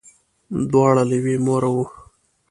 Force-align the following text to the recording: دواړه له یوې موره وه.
دواړه 0.71 1.03
له 1.09 1.15
یوې 1.19 1.35
موره 1.45 1.69
وه. 1.75 1.85